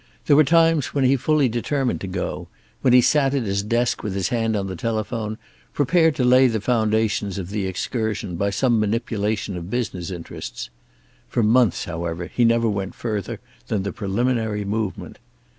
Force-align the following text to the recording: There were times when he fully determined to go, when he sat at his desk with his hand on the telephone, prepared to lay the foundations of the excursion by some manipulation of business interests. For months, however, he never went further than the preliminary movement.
There 0.25 0.35
were 0.35 0.43
times 0.43 0.95
when 0.95 1.03
he 1.03 1.15
fully 1.15 1.47
determined 1.47 2.01
to 2.01 2.07
go, 2.07 2.47
when 2.81 2.91
he 2.91 3.01
sat 3.01 3.35
at 3.35 3.43
his 3.43 3.61
desk 3.61 4.01
with 4.01 4.15
his 4.15 4.29
hand 4.29 4.55
on 4.55 4.65
the 4.65 4.75
telephone, 4.75 5.37
prepared 5.73 6.15
to 6.15 6.23
lay 6.23 6.47
the 6.47 6.59
foundations 6.59 7.37
of 7.37 7.51
the 7.51 7.67
excursion 7.67 8.35
by 8.35 8.49
some 8.49 8.79
manipulation 8.79 9.55
of 9.55 9.69
business 9.69 10.09
interests. 10.09 10.71
For 11.29 11.43
months, 11.43 11.85
however, 11.85 12.25
he 12.25 12.43
never 12.45 12.67
went 12.67 12.95
further 12.95 13.39
than 13.67 13.83
the 13.83 13.93
preliminary 13.93 14.65
movement. 14.65 15.19